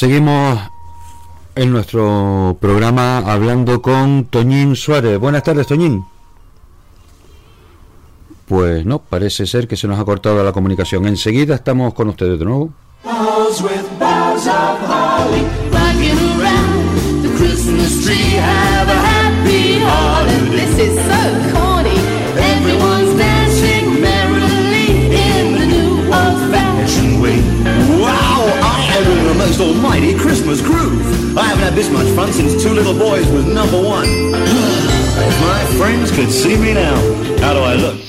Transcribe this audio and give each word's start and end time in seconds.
Seguimos 0.00 0.58
en 1.54 1.70
nuestro 1.72 2.56
programa 2.58 3.18
hablando 3.18 3.82
con 3.82 4.24
Toñín 4.24 4.74
Suárez. 4.74 5.18
Buenas 5.18 5.42
tardes, 5.42 5.66
Toñín. 5.66 6.06
Pues 8.46 8.86
no, 8.86 9.00
parece 9.00 9.46
ser 9.46 9.68
que 9.68 9.76
se 9.76 9.86
nos 9.86 10.00
ha 10.00 10.04
cortado 10.06 10.42
la 10.42 10.52
comunicación. 10.52 11.06
Enseguida 11.06 11.54
estamos 11.54 11.92
con 11.92 12.08
ustedes 12.08 12.38
de 12.38 12.46
nuevo. 12.46 12.72
Most 29.60 29.76
almighty 29.76 30.14
Christmas 30.14 30.60
groove. 30.62 31.36
I 31.36 31.44
haven't 31.44 31.64
had 31.64 31.74
this 31.74 31.90
much 31.90 32.06
fun 32.16 32.32
since 32.32 32.62
Two 32.62 32.72
Little 32.72 32.94
Boys 32.94 33.26
was 33.30 33.44
number 33.46 33.76
one. 33.76 34.06
if 34.06 35.40
my 35.40 35.64
friends 35.78 36.10
could 36.10 36.30
see 36.30 36.56
me 36.56 36.72
now, 36.74 36.96
how 37.40 37.52
do 37.52 37.60
I 37.60 37.74
look? 37.74 38.00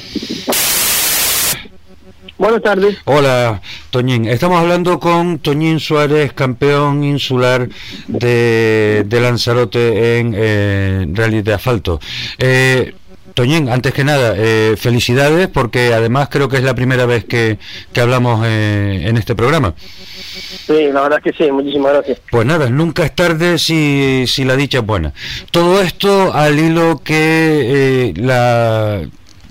Buenas 2.38 2.64
tardes. 2.64 2.98
Hola, 3.06 3.62
Toñín. 3.92 4.28
Estamos 4.28 4.60
hablando 4.60 5.00
con 5.00 5.38
Toñín 5.40 5.80
Suárez, 5.80 6.34
campeón 6.34 7.04
insular 7.04 7.70
de, 8.08 9.04
de 9.06 9.22
Lanzarote 9.22 10.18
en 10.18 10.34
eh, 10.36 11.06
rally 11.14 11.44
de 11.44 11.54
asfalto. 11.54 12.00
Eh, 12.40 12.96
Toñín, 13.34 13.70
antes 13.70 13.94
que 13.94 14.04
nada, 14.04 14.34
eh, 14.38 14.76
felicidades 14.78 15.48
porque 15.48 15.94
además 15.94 16.30
creo 16.30 16.50
que 16.50 16.58
es 16.58 16.64
la 16.64 16.76
primera 16.76 17.06
vez 17.06 17.26
que, 17.26 17.58
que 17.94 18.02
hablamos 18.02 18.46
eh, 18.46 19.04
en 19.06 19.18
este 19.18 19.36
programa. 19.36 19.74
Sí, 19.78 20.90
la 20.92 21.02
verdad 21.02 21.20
es 21.24 21.32
que 21.34 21.44
sí, 21.44 21.52
muchísimas 21.52 21.94
gracias. 21.94 22.20
Pues 22.30 22.46
nada, 22.46 22.70
nunca 22.70 23.04
es 23.04 23.16
tarde 23.16 23.58
si, 23.58 24.26
si 24.28 24.44
la 24.44 24.56
dicha 24.56 24.80
es 24.80 24.86
buena. 24.86 25.14
Todo 25.52 25.82
esto 25.82 26.34
al 26.34 26.60
hilo 26.60 27.02
que 27.04 28.10
eh, 28.10 28.14
la, 28.16 29.02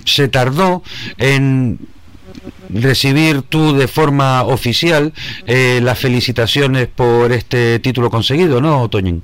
se 0.05 0.29
tardó 0.29 0.83
en 1.19 1.79
recibir 2.69 3.43
tú 3.43 3.77
de 3.77 3.89
forma 3.89 4.45
oficial 4.45 5.13
eh, 5.47 5.81
las 5.83 5.99
felicitaciones 5.99 6.89
por 6.89 7.33
este 7.33 7.79
título 7.81 8.11
conseguido, 8.11 8.61
¿no, 8.61 8.89
Toñín? 8.89 9.23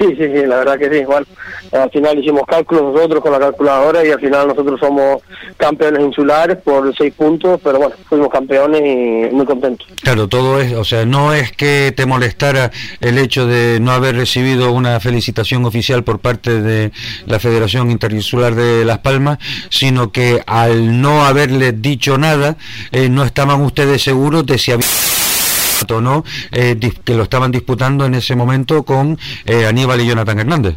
Sí, 0.00 0.06
sí, 0.16 0.24
sí, 0.34 0.46
la 0.46 0.56
verdad 0.56 0.78
que 0.78 0.88
sí. 0.88 1.04
Bueno, 1.04 1.26
al 1.72 1.90
final 1.90 2.18
hicimos 2.18 2.44
cálculos 2.46 2.94
nosotros 2.94 3.22
con 3.22 3.32
la 3.32 3.38
calculadora 3.38 4.02
y 4.02 4.10
al 4.10 4.18
final 4.18 4.48
nosotros 4.48 4.80
somos 4.80 5.20
campeones 5.58 6.00
insulares 6.00 6.56
por 6.56 6.96
seis 6.96 7.12
puntos, 7.12 7.60
pero 7.62 7.78
bueno, 7.78 7.94
fuimos 8.08 8.30
campeones 8.30 8.80
y 8.80 9.34
muy 9.34 9.44
contentos. 9.44 9.86
Claro, 10.02 10.26
todo 10.26 10.58
es, 10.58 10.72
o 10.72 10.84
sea, 10.84 11.04
no 11.04 11.34
es 11.34 11.52
que 11.52 11.92
te 11.94 12.06
molestara 12.06 12.70
el 13.02 13.18
hecho 13.18 13.46
de 13.46 13.78
no 13.78 13.92
haber 13.92 14.16
recibido 14.16 14.72
una 14.72 14.98
felicitación 15.00 15.66
oficial 15.66 16.02
por 16.02 16.18
parte 16.18 16.62
de 16.62 16.92
la 17.26 17.38
Federación 17.38 17.90
Interinsular 17.90 18.54
de 18.54 18.86
Las 18.86 19.00
Palmas, 19.00 19.38
sino 19.68 20.12
que 20.12 20.42
al 20.46 21.02
no 21.02 21.26
haberles 21.26 21.82
dicho 21.82 22.16
nada, 22.16 22.56
eh, 22.92 23.10
no 23.10 23.22
estaban 23.22 23.60
ustedes 23.60 24.02
seguros 24.02 24.46
de 24.46 24.56
si 24.56 24.72
había 24.72 24.86
no, 26.00 26.24
eh, 26.52 26.78
que 27.04 27.14
lo 27.14 27.22
estaban 27.22 27.50
disputando 27.50 28.04
en 28.04 28.14
ese 28.14 28.36
momento 28.36 28.82
con 28.84 29.18
eh, 29.46 29.66
Aníbal 29.66 30.00
y 30.00 30.06
Jonathan 30.06 30.38
Hernández. 30.38 30.76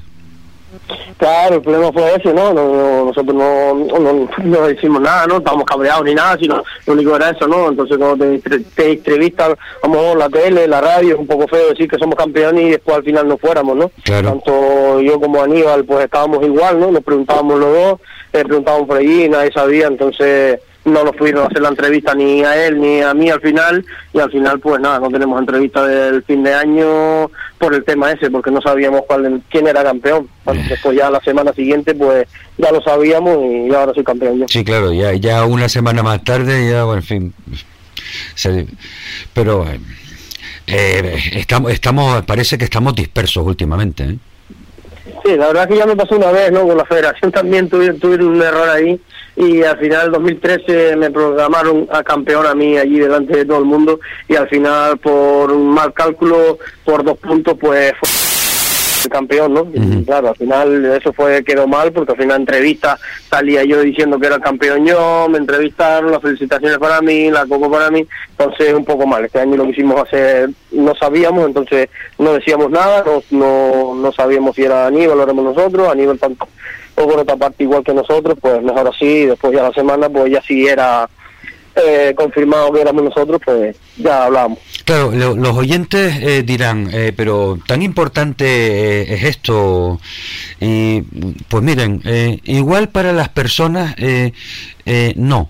Claro, 1.17 1.55
el 1.55 1.61
problema 1.61 1.91
fue 1.91 2.15
ese, 2.15 2.33
¿no? 2.33 2.53
no, 2.53 3.05
nosotros 3.05 3.35
no, 3.35 3.73
no, 3.73 4.29
no, 4.43 4.67
decimos 4.67 5.01
nada, 5.01 5.27
¿no? 5.27 5.37
Estábamos 5.37 5.65
cabreados 5.65 6.03
ni 6.03 6.15
nada, 6.15 6.37
sino 6.37 6.63
lo 6.85 6.93
único 6.93 7.15
era 7.15 7.29
eso, 7.29 7.47
¿no? 7.47 7.69
Entonces 7.69 7.97
cuando 7.97 8.25
te, 8.25 8.59
te 8.59 8.91
entrevistan, 8.91 9.55
vamos 9.81 10.17
la 10.17 10.29
tele, 10.29 10.67
la 10.67 10.81
radio, 10.81 11.13
es 11.13 11.19
un 11.19 11.27
poco 11.27 11.47
feo 11.47 11.69
decir 11.69 11.87
que 11.87 11.97
somos 11.97 12.15
campeones 12.15 12.65
y 12.65 12.69
después 12.71 12.97
al 12.97 13.03
final 13.03 13.27
no 13.27 13.37
fuéramos, 13.37 13.77
¿no? 13.77 13.91
Claro. 14.03 14.29
Tanto 14.29 14.99
yo 15.01 15.19
como 15.19 15.41
Aníbal, 15.41 15.85
pues 15.85 16.05
estábamos 16.05 16.43
igual, 16.43 16.79
¿no? 16.79 16.91
Nos 16.91 17.03
preguntábamos 17.03 17.59
los 17.59 17.73
dos, 17.73 17.99
eh, 18.33 18.43
preguntábamos 18.43 18.87
por 18.87 18.97
allí, 18.97 19.29
nadie 19.29 19.51
sabía, 19.53 19.87
entonces 19.87 20.59
no 20.85 21.03
nos 21.03 21.15
pudieron 21.15 21.45
hacer 21.45 21.61
la 21.61 21.69
entrevista 21.69 22.13
ni 22.13 22.43
a 22.43 22.67
él 22.67 22.79
ni 22.79 23.01
a 23.01 23.13
mí 23.13 23.29
al 23.29 23.39
final 23.39 23.85
y 24.13 24.19
al 24.19 24.31
final 24.31 24.59
pues 24.59 24.81
nada 24.81 24.99
no 24.99 25.09
tenemos 25.09 25.39
entrevista 25.39 25.85
del 25.85 26.23
fin 26.23 26.43
de 26.43 26.53
año 26.53 27.31
por 27.57 27.73
el 27.73 27.83
tema 27.85 28.11
ese 28.11 28.29
porque 28.29 28.51
no 28.51 28.61
sabíamos 28.61 29.03
cuál 29.07 29.41
quién 29.49 29.67
era 29.67 29.83
campeón. 29.83 30.27
Después 30.67 30.97
ya 30.97 31.09
la 31.09 31.21
semana 31.21 31.53
siguiente 31.53 31.95
pues 31.95 32.27
ya 32.57 32.71
lo 32.71 32.81
sabíamos 32.81 33.37
y 33.43 33.73
ahora 33.73 33.93
soy 33.93 34.03
campeón 34.03 34.39
yo. 34.39 34.45
Sí 34.47 34.63
claro 34.63 34.91
ya 34.91 35.13
ya 35.13 35.45
una 35.45 35.69
semana 35.69 36.03
más 36.03 36.23
tarde 36.23 36.69
ya 36.69 36.83
bueno 36.83 37.01
en 37.01 37.07
fin 37.07 37.33
pero 39.33 39.65
eh, 40.67 41.19
estamos 41.33 41.71
estamos 41.71 42.23
parece 42.23 42.57
que 42.57 42.65
estamos 42.65 42.95
dispersos 42.95 43.45
últimamente 43.45 44.03
¿eh? 44.03 44.17
Sí, 45.23 45.37
la 45.37 45.47
verdad 45.47 45.69
que 45.69 45.77
ya 45.77 45.85
me 45.85 45.95
pasó 45.95 46.17
una 46.17 46.31
vez, 46.31 46.51
¿no? 46.51 46.67
Con 46.67 46.77
la 46.77 46.85
federación 46.85 47.31
también 47.31 47.69
tuvieron, 47.69 47.97
tuvieron 47.99 48.27
un 48.27 48.41
error 48.41 48.69
ahí 48.69 48.99
y 49.35 49.63
al 49.63 49.77
final 49.77 50.11
2013 50.11 50.95
me 50.97 51.09
programaron 51.09 51.87
a 51.91 52.03
campeón 52.03 52.45
a 52.45 52.53
mí 52.53 52.77
allí 52.77 52.99
delante 52.99 53.37
de 53.37 53.45
todo 53.45 53.59
el 53.59 53.65
mundo 53.65 53.99
y 54.27 54.35
al 54.35 54.47
final 54.49 54.97
por 54.97 55.51
un 55.51 55.69
mal 55.69 55.93
cálculo, 55.93 56.59
por 56.83 57.03
dos 57.03 57.17
puntos, 57.17 57.57
pues 57.59 57.93
fue 57.99 58.22
el 59.05 59.11
campeón, 59.11 59.53
¿no? 59.53 59.67
Y 59.73 60.03
claro, 60.05 60.29
al 60.29 60.35
final 60.35 60.85
eso 60.85 61.13
fue 61.13 61.43
quedó 61.43 61.67
mal 61.67 61.91
porque 61.91 62.13
al 62.13 62.17
final 62.17 62.41
entrevista 62.41 62.97
salía 63.29 63.63
yo 63.63 63.81
diciendo 63.81 64.19
que 64.19 64.27
era 64.27 64.39
campeón 64.39 64.85
yo, 64.85 65.27
me 65.29 65.37
entrevistaron, 65.37 66.11
las 66.11 66.21
felicitaciones 66.21 66.77
para 66.77 67.01
mí, 67.01 67.29
la 67.29 67.45
coco 67.45 67.69
para 67.71 67.89
mí, 67.89 68.05
entonces 68.31 68.73
un 68.73 68.85
poco 68.85 69.05
mal. 69.05 69.25
Este 69.25 69.39
año 69.39 69.57
lo 69.57 69.65
quisimos 69.65 70.01
hacer, 70.01 70.49
no 70.71 70.95
sabíamos, 70.95 71.45
entonces 71.45 71.89
no 72.17 72.33
decíamos 72.33 72.69
nada, 72.71 73.03
no, 73.05 73.21
no, 73.31 73.95
no 73.95 74.11
sabíamos 74.11 74.55
si 74.55 74.63
era 74.63 74.87
Aníbal 74.87 75.19
o 75.19 75.23
éramos 75.23 75.55
nosotros, 75.55 75.89
Aníbal 75.89 76.19
tanto 76.19 76.47
o 76.95 77.07
por 77.07 77.19
otra 77.19 77.35
parte 77.35 77.63
igual 77.63 77.83
que 77.83 77.93
nosotros, 77.93 78.37
pues 78.39 78.61
mejor 78.61 78.87
así, 78.87 79.25
después 79.25 79.53
ya 79.53 79.63
la 79.63 79.71
semana, 79.71 80.09
pues 80.09 80.31
ya 80.31 80.41
si 80.41 80.67
era 80.67 81.09
eh, 81.75 82.13
confirmado 82.15 82.71
que 82.71 82.81
éramos 82.81 83.03
nosotros, 83.03 83.41
pues 83.43 83.75
ya 83.97 84.25
hablábamos. 84.25 84.59
Claro, 84.85 85.11
los 85.11 85.57
oyentes 85.57 86.15
eh, 86.21 86.43
dirán, 86.43 86.89
eh, 86.91 87.13
pero 87.15 87.57
tan 87.65 87.81
importante 87.81 89.13
es 89.13 89.23
esto. 89.23 89.99
Y 90.59 91.01
pues 91.47 91.63
miren, 91.63 92.01
igual 92.43 92.89
para 92.89 93.11
las 93.11 93.29
personas, 93.29 93.95
no 95.15 95.49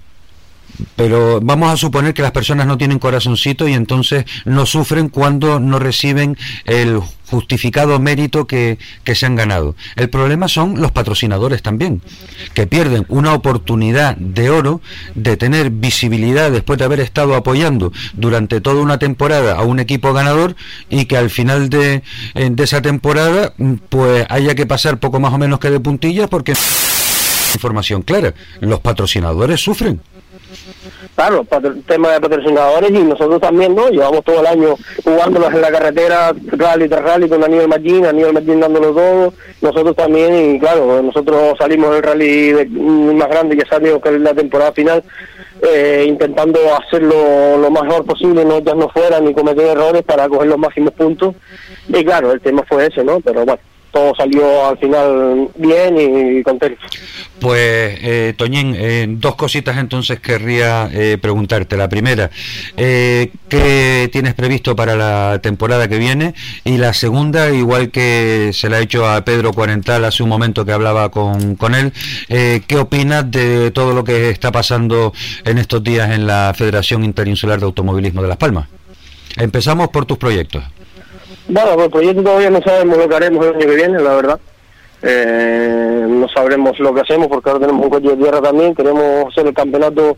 pero 0.96 1.40
vamos 1.42 1.72
a 1.72 1.78
suponer 1.78 2.14
que 2.14 2.22
las 2.22 2.32
personas 2.32 2.68
no 2.68 2.78
tienen 2.78 3.00
corazoncito 3.00 3.68
y 3.68 3.74
entonces 3.74 4.26
no 4.46 4.66
sufren 4.66 5.10
cuando 5.10 5.60
no 5.60 5.80
reciben 5.80 6.38
el 6.66 7.00
justificado 7.28 8.00
mérito 8.00 8.46
que, 8.46 8.78
que, 9.04 9.16
se 9.16 9.26
han 9.26 9.36
ganado. 9.36 9.76
El 9.96 10.10
problema 10.10 10.48
son 10.48 10.80
los 10.80 10.92
patrocinadores 10.92 11.64
también, 11.64 12.02
que 12.54 12.68
pierden 12.68 13.06
una 13.10 13.34
oportunidad 13.34 14.16
de 14.18 14.52
oro 14.52 14.82
de 15.16 15.36
tener 15.36 15.72
visibilidad 15.72 16.52
después 16.52 16.78
de 16.78 16.86
haber 16.86 17.00
estado 17.00 17.36
apoyando 17.36 17.92
durante 18.14 18.62
toda 18.62 18.82
una 18.82 19.00
temporada 19.00 19.56
a 19.56 19.64
un 19.64 19.80
equipo 19.80 20.14
ganador 20.14 20.56
y 20.90 21.06
que 21.06 21.18
al 21.18 21.32
final 21.32 21.70
de, 21.70 22.04
eh, 22.36 22.50
de 22.52 22.64
esa 22.64 22.82
temporada 22.84 23.54
pues 23.90 24.28
haya 24.30 24.54
que 24.54 24.68
pasar 24.68 25.00
poco 25.00 25.20
más 25.20 25.34
o 25.34 25.38
menos 25.40 25.60
que 25.60 25.72
de 25.72 25.80
puntillas 25.80 26.30
porque 26.30 26.54
información 27.54 28.02
clara. 28.02 28.34
Los 28.60 28.80
patrocinadores 28.80 29.62
sufren. 29.62 30.02
Claro, 31.16 31.46
tema 31.86 32.12
de 32.12 32.22
patrocinadores 32.22 32.90
y 32.90 33.04
nosotros 33.04 33.40
también, 33.40 33.76
¿no? 33.76 33.90
Llevamos 33.90 34.24
todo 34.24 34.40
el 34.40 34.48
año 34.48 34.76
jugándolos 35.04 35.54
en 35.54 35.62
la 35.62 35.72
carretera, 35.72 36.34
rally 36.52 36.90
tras 36.90 37.04
rally 37.04 37.30
con 37.30 37.42
Daniel 37.42 37.68
Martín, 37.68 38.02
Daniel 38.02 38.34
Martín 38.34 38.60
dándolo 38.60 38.94
todo, 38.94 39.34
nosotros 39.62 39.96
también, 39.96 40.56
y 40.56 40.60
claro, 40.60 41.02
nosotros 41.02 41.56
salimos 41.60 41.92
del 41.92 42.04
rally 42.04 42.54
más 43.16 43.28
grande 43.28 43.58
que 43.58 43.66
salió 43.66 44.02
que 44.02 44.12
la 44.12 44.34
temporada 44.34 44.72
final, 44.72 45.04
eh, 45.62 46.06
intentando 46.08 46.60
hacerlo 46.76 47.58
lo 47.58 47.70
mejor 47.70 48.06
posible, 48.06 48.44
no 48.44 48.60
ya 48.60 48.74
no 48.74 48.90
fuera 48.90 49.20
ni 49.20 49.34
cometer 49.34 49.68
errores 49.68 50.04
para 50.04 50.28
coger 50.28 50.48
los 50.48 50.58
máximos 50.58 50.94
puntos, 50.94 51.36
y 51.88 52.04
claro, 52.04 52.32
el 52.32 52.42
tema 52.42 52.64
fue 52.68 52.88
ese, 52.88 53.04
¿no? 53.04 53.20
Pero 53.20 53.46
bueno 53.46 53.73
todo 53.94 54.14
salió 54.16 54.68
al 54.68 54.78
final 54.78 55.50
bien 55.56 56.40
y 56.40 56.44
contento. 56.44 56.82
Pues, 57.40 58.00
eh, 58.02 58.34
Toñín, 58.36 58.76
eh, 58.76 59.06
dos 59.08 59.36
cositas 59.36 59.78
entonces 59.78 60.20
querría 60.20 60.90
eh, 60.92 61.18
preguntarte. 61.22 61.78
La 61.78 61.88
primera, 61.88 62.32
eh, 62.76 63.32
¿qué 63.48 64.10
tienes 64.12 64.34
previsto 64.34 64.76
para 64.76 64.96
la 64.96 65.40
temporada 65.42 65.88
que 65.88 66.00
viene? 66.00 66.34
Y 66.64 66.78
la 66.78 66.94
segunda, 66.94 67.52
igual 67.52 67.92
que 67.92 68.50
se 68.54 68.70
la 68.70 68.78
ha 68.78 68.80
hecho 68.82 69.08
a 69.08 69.24
Pedro 69.24 69.54
Cuarental 69.54 70.04
hace 70.06 70.24
un 70.24 70.30
momento 70.30 70.66
que 70.66 70.72
hablaba 70.72 71.10
con, 71.10 71.56
con 71.56 71.76
él, 71.76 71.94
¿qué 72.28 72.78
opinas 72.78 73.30
de 73.30 73.72
todo 73.72 73.94
lo 73.94 74.04
que 74.04 74.30
está 74.30 74.52
pasando 74.52 75.14
en 75.46 75.60
estos 75.60 75.84
días 75.84 76.12
en 76.12 76.26
la 76.26 76.54
Federación 76.56 77.04
Interinsular 77.04 77.60
de 77.60 77.66
Automovilismo 77.66 78.22
de 78.24 78.28
Las 78.28 78.38
Palmas? 78.38 78.68
Empezamos 79.38 79.90
por 79.90 80.06
tus 80.06 80.18
proyectos. 80.18 80.64
Bueno, 81.54 81.76
por 81.76 81.84
el 81.84 81.92
proyecto 81.92 82.24
todavía 82.24 82.50
no 82.50 82.64
sabemos 82.64 82.98
lo 82.98 83.08
que 83.08 83.16
haremos 83.16 83.46
el 83.46 83.54
año 83.54 83.60
que 83.60 83.76
viene, 83.76 84.00
la 84.00 84.16
verdad. 84.16 84.40
Eh, 85.04 86.04
no 86.10 86.28
sabremos 86.28 86.80
lo 86.80 86.96
que 86.96 87.02
hacemos 87.02 87.28
porque 87.28 87.48
ahora 87.48 87.68
tenemos 87.68 87.86
un 87.86 87.92
coche 87.92 88.10
de 88.10 88.18
tierra 88.18 88.42
también. 88.42 88.74
Queremos 88.74 89.32
hacer 89.32 89.46
el 89.46 89.54
campeonato 89.54 90.18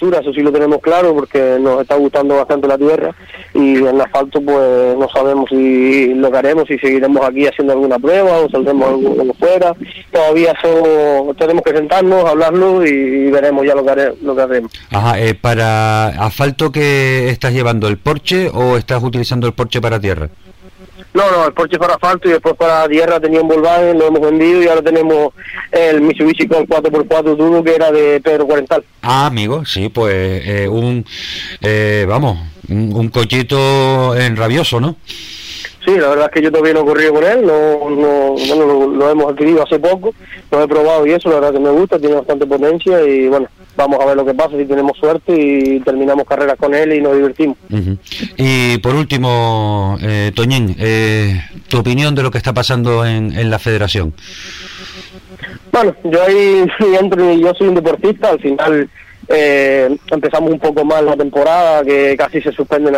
eso 0.00 0.32
sí 0.32 0.40
lo 0.40 0.52
tenemos 0.52 0.80
claro 0.80 1.14
porque 1.14 1.58
nos 1.60 1.80
está 1.80 1.96
gustando 1.96 2.36
bastante 2.36 2.68
la 2.68 2.76
tierra 2.76 3.14
y 3.54 3.76
en 3.76 4.00
asfalto 4.00 4.40
pues 4.40 4.96
no 4.96 5.08
sabemos 5.08 5.48
si 5.48 6.14
lo 6.14 6.30
que 6.30 6.36
haremos, 6.36 6.64
si 6.68 6.78
seguiremos 6.78 7.24
aquí 7.26 7.46
haciendo 7.46 7.72
alguna 7.72 7.98
prueba 7.98 8.38
o 8.38 8.50
saldremos 8.50 8.88
algo 8.88 9.34
fuera. 9.38 9.74
Todavía 10.12 10.52
eso 10.52 11.34
tenemos 11.38 11.62
que 11.62 11.72
sentarnos, 11.72 12.24
hablarlo 12.24 12.84
y, 12.84 13.30
veremos 13.30 13.66
ya 13.66 13.74
lo 13.74 13.84
que, 13.84 14.14
lo 14.22 14.36
que 14.36 14.42
haremos. 14.42 14.72
Ajá, 14.90 15.18
eh, 15.18 15.34
¿para 15.34 16.08
asfalto 16.08 16.70
que 16.70 17.28
estás 17.28 17.52
llevando 17.52 17.88
el 17.88 17.98
Porsche 17.98 18.50
o 18.52 18.76
estás 18.76 19.02
utilizando 19.02 19.46
el 19.46 19.52
Porsche 19.52 19.80
para 19.80 20.00
tierra? 20.00 20.28
No, 21.16 21.30
no, 21.30 21.46
el 21.46 21.54
Porsche 21.54 21.78
para 21.78 21.94
asfalto 21.94 22.28
y 22.28 22.32
después 22.32 22.54
para 22.56 22.86
tierra 22.86 23.18
tenía 23.18 23.40
un 23.40 23.48
Volkswagen, 23.48 23.98
lo 23.98 24.08
hemos 24.08 24.20
vendido 24.20 24.62
y 24.62 24.68
ahora 24.68 24.82
tenemos 24.82 25.32
el 25.72 26.02
Mitsubishi 26.02 26.46
con 26.46 26.66
4x4 26.66 27.38
turbo 27.38 27.64
que 27.64 27.74
era 27.74 27.90
de 27.90 28.20
Pedro 28.20 28.46
Cuarental. 28.46 28.84
Ah, 29.00 29.24
amigo, 29.24 29.64
sí, 29.64 29.88
pues 29.88 30.12
eh, 30.14 30.68
un, 30.68 31.06
eh, 31.62 32.04
vamos, 32.06 32.36
un, 32.68 33.08
cochito 33.08 34.14
en 34.14 34.36
rabioso, 34.36 34.78
¿no? 34.78 34.96
Sí, 35.86 35.96
la 35.96 36.08
verdad 36.08 36.24
es 36.26 36.32
que 36.32 36.42
yo 36.42 36.50
todavía 36.50 36.74
no 36.74 36.80
he 36.80 36.84
corrido 36.84 37.14
con 37.14 37.22
él, 37.22 37.46
no, 37.46 37.90
no, 37.90 38.32
bueno, 38.32 38.66
lo, 38.66 38.88
lo, 38.88 39.10
hemos 39.10 39.32
adquirido 39.32 39.62
hace 39.62 39.78
poco, 39.78 40.12
lo 40.50 40.62
he 40.62 40.66
probado 40.66 41.06
y 41.06 41.12
eso, 41.12 41.28
la 41.28 41.36
verdad 41.36 41.52
que 41.52 41.60
me 41.60 41.70
gusta, 41.70 41.96
tiene 42.00 42.16
bastante 42.16 42.44
potencia 42.44 43.00
y 43.06 43.28
bueno, 43.28 43.46
vamos 43.76 44.00
a 44.00 44.06
ver 44.06 44.16
lo 44.16 44.26
que 44.26 44.34
pasa, 44.34 44.56
si 44.56 44.64
tenemos 44.64 44.98
suerte 44.98 45.32
y 45.32 45.78
terminamos 45.80 46.26
carreras 46.26 46.56
con 46.56 46.74
él 46.74 46.92
y 46.92 47.00
nos 47.00 47.14
divertimos. 47.14 47.56
Y 48.36 48.78
por 48.78 48.96
último, 48.96 49.96
eh, 50.02 50.32
Toñín, 50.34 50.74
eh, 50.76 51.40
tu 51.68 51.78
opinión 51.78 52.16
de 52.16 52.24
lo 52.24 52.32
que 52.32 52.38
está 52.38 52.52
pasando 52.52 53.06
en, 53.06 53.30
en 53.38 53.48
la 53.48 53.60
federación. 53.60 54.12
Bueno, 55.70 55.94
yo 56.02 56.20
ahí 56.20 56.64
entro 57.00 57.32
y 57.32 57.40
yo 57.40 57.54
soy 57.54 57.68
un 57.68 57.76
deportista, 57.76 58.30
al 58.30 58.40
final 58.40 58.90
eh, 59.28 59.96
empezamos 60.10 60.50
un 60.50 60.58
poco 60.58 60.84
mal 60.84 61.06
la 61.06 61.16
temporada, 61.16 61.84
que 61.84 62.16
casi 62.16 62.40
se 62.40 62.50
suspende, 62.50 62.92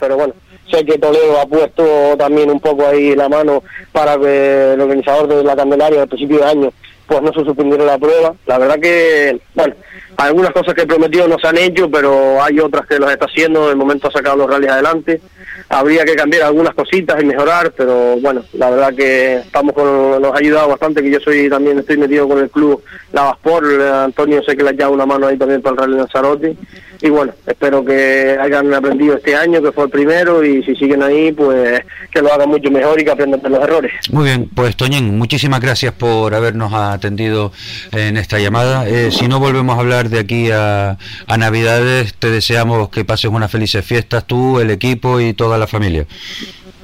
pero 0.00 0.16
bueno, 0.16 0.34
sé 0.70 0.84
que 0.84 0.98
Toledo 0.98 1.40
ha 1.40 1.46
puesto 1.46 2.16
también 2.16 2.50
un 2.50 2.60
poco 2.60 2.86
ahí 2.86 3.14
la 3.14 3.28
mano 3.28 3.62
para 3.92 4.18
que 4.18 4.72
el 4.74 4.80
organizador 4.80 5.28
de 5.28 5.44
la 5.44 5.56
Candelaria 5.56 6.02
al 6.02 6.08
principio 6.08 6.38
de 6.38 6.44
año 6.44 6.72
pues 7.06 7.22
no 7.22 7.32
se 7.32 7.44
suspendieron 7.44 7.86
la 7.86 7.98
prueba. 7.98 8.34
La 8.46 8.58
verdad 8.58 8.80
que, 8.80 9.38
bueno, 9.54 9.74
algunas 10.16 10.52
cosas 10.52 10.74
que 10.74 10.86
prometió 10.86 11.28
no 11.28 11.38
se 11.38 11.48
han 11.48 11.58
hecho, 11.58 11.90
pero 11.90 12.42
hay 12.42 12.58
otras 12.58 12.86
que 12.86 12.98
los 12.98 13.10
está 13.10 13.26
haciendo. 13.26 13.68
De 13.68 13.74
momento 13.74 14.08
ha 14.08 14.12
sacado 14.12 14.36
los 14.36 14.50
rallies 14.50 14.72
adelante. 14.72 15.20
Habría 15.68 16.04
que 16.04 16.14
cambiar 16.14 16.44
algunas 16.44 16.74
cositas 16.74 17.20
y 17.20 17.26
mejorar, 17.26 17.72
pero 17.76 18.16
bueno, 18.20 18.42
la 18.52 18.70
verdad 18.70 18.94
que 18.94 19.38
estamos 19.38 19.74
con, 19.74 20.22
nos 20.22 20.32
ha 20.32 20.38
ayudado 20.38 20.68
bastante, 20.68 21.02
que 21.02 21.10
yo 21.10 21.20
soy 21.20 21.48
también 21.50 21.78
estoy 21.78 21.96
metido 21.96 22.28
con 22.28 22.38
el 22.38 22.50
club 22.50 22.82
Lavasport, 23.12 23.66
Antonio 23.80 24.42
sé 24.42 24.56
que 24.56 24.62
le 24.62 24.70
ha 24.70 24.72
echado 24.72 24.92
una 24.92 25.06
mano 25.06 25.26
ahí 25.26 25.36
también 25.36 25.62
para 25.62 25.74
el 25.74 25.78
rally 25.80 25.96
Lanzarote. 25.96 26.56
Y 27.02 27.10
bueno, 27.10 27.32
espero 27.46 27.84
que 27.84 28.38
hayan 28.40 28.72
aprendido 28.72 29.16
este 29.16 29.36
año, 29.36 29.60
que 29.62 29.72
fue 29.72 29.84
el 29.84 29.90
primero, 29.90 30.44
y 30.44 30.62
si 30.62 30.74
siguen 30.76 31.02
ahí, 31.02 31.32
pues 31.32 31.82
que 32.10 32.22
lo 32.22 32.32
hagan 32.32 32.48
mucho 32.48 32.70
mejor 32.70 33.00
y 33.00 33.04
que 33.04 33.10
aprendan 33.10 33.42
de 33.42 33.50
los 33.50 33.62
errores. 33.62 33.92
Muy 34.10 34.24
bien, 34.24 34.48
pues 34.54 34.76
Toñín, 34.76 35.18
muchísimas 35.18 35.60
gracias 35.60 35.92
por 35.92 36.34
habernos 36.34 36.72
atendido 36.72 37.52
en 37.92 38.16
esta 38.16 38.38
llamada. 38.38 38.88
Eh, 38.88 39.10
si 39.10 39.28
no 39.28 39.40
volvemos 39.40 39.76
a 39.76 39.80
hablar 39.80 40.05
de 40.10 40.18
aquí 40.18 40.50
a, 40.50 40.98
a 41.26 41.36
Navidades, 41.36 42.14
te 42.14 42.30
deseamos 42.30 42.88
que 42.90 43.04
pases 43.04 43.30
unas 43.30 43.50
felices 43.50 43.84
fiestas 43.84 44.26
tú, 44.26 44.60
el 44.60 44.70
equipo 44.70 45.20
y 45.20 45.32
toda 45.32 45.58
la 45.58 45.66
familia. 45.66 46.06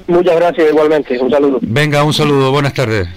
Muchas 0.07 0.37
gracias 0.37 0.69
igualmente, 0.71 1.19
un 1.19 1.31
saludo. 1.31 1.59
Venga, 1.63 2.03
un 2.03 2.13
saludo, 2.13 2.51
buenas 2.51 2.75
tardes. 2.75 3.09